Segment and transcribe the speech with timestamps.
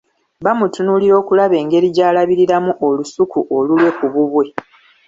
[0.45, 4.45] Bamutunuulira okulaba engeri gy’alabiriramu olusuku olulwe ku bubwe.